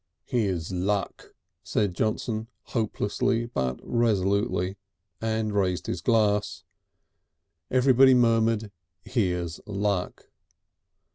[0.25, 4.77] "Here's Luck!" said Johnson hopelessly but resolutely,
[5.21, 6.63] and raised his glass.
[7.69, 8.71] Everybody murmured:
[9.03, 10.31] "Here's luck."